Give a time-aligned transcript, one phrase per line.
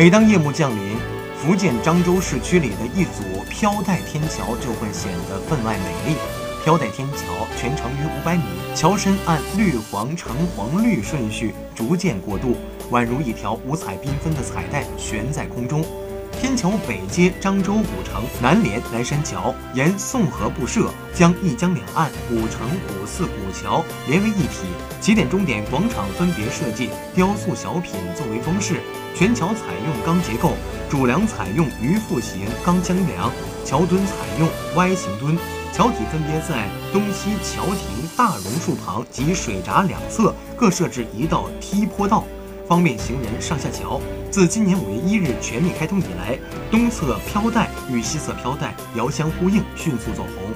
[0.00, 0.96] 每当夜幕降临，
[1.36, 6.16] 福建漳州市区里的一组飘带天桥就会显得分外美丽。
[6.64, 8.44] 飘带天桥全长约五百米，
[8.74, 12.56] 桥身按绿黄橙黄绿顺序逐渐过渡，
[12.90, 15.84] 宛如一条五彩缤纷的彩带悬在空中。
[16.50, 24.66] 天桥北接漳州古城，南连南山桥，沿宋河布设，将一江两岸古城、古寺、古桥连为一体。
[25.00, 28.80] 起点、终点广场分别设计雕塑小品作为装饰。
[29.14, 30.54] 全桥采用钢结构，
[30.90, 33.30] 主梁采用鱼腹形钢箱梁，
[33.64, 35.38] 桥墩采用 Y 形墩。
[35.72, 42.24] 桥体分别在东西桥亭大榕树旁及水闸两侧各设置一道梯坡道。
[42.70, 44.00] 方便行人上下桥。
[44.30, 46.38] 自今年五月一日全面开通以来，
[46.70, 50.54] 东侧飘带与西侧飘带遥相呼应，迅速走红。